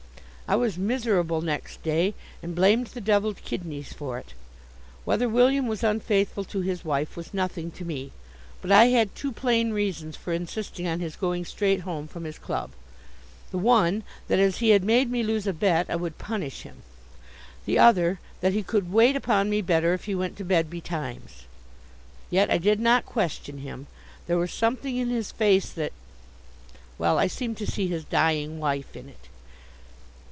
[0.47, 2.13] I was miserable next day
[2.43, 4.33] and blamed the devilled kidneys for it.
[5.05, 8.11] Whether William was unfaithful to his wife was nothing to me,
[8.61, 12.37] but I had two plain reasons for insisting on his going straight home from his
[12.37, 12.71] club:
[13.49, 16.81] the one, that, as he had made me lose a bet, I would punish him;
[17.65, 21.43] the other, that he could wait upon me better if he went to bed betimes.
[22.29, 23.87] Yet I did not question him.
[24.27, 25.93] There was something in his face that.
[26.97, 29.29] Well, I seemed to see his dying wife in it.